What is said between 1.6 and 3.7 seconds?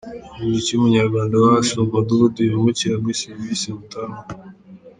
mu mudugudu yungukira muri serivisi